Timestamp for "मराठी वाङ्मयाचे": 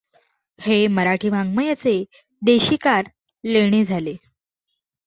0.87-1.93